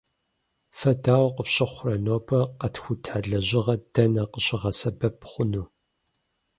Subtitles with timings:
[0.77, 5.65] Фэ дауэ къыфщыхъурэ, нобэ къэтхута лэжьыгъэр дэнэ къыщыбгъэсэбэп хъуну?